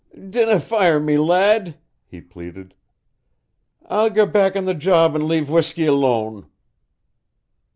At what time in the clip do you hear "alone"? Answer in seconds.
5.85-6.47